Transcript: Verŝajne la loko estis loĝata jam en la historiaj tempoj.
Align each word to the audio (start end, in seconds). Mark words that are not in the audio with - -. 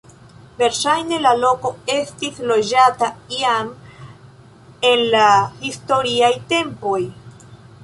Verŝajne 0.59 1.19
la 1.25 1.33
loko 1.41 1.71
estis 1.95 2.39
loĝata 2.53 3.11
jam 3.35 3.69
en 4.93 5.07
la 5.13 5.29
historiaj 5.69 6.33
tempoj. 6.55 6.99